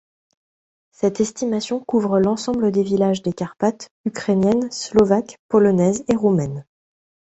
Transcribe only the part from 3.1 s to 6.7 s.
des Carpates ukrainiennes, slovaques, polonaises et roumaines.